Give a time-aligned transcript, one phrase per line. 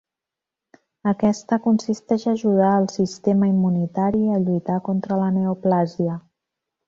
[1.11, 6.17] Aquesta consisteix a ajudar al sistema immunitari a lluitar contra la neoplàsia.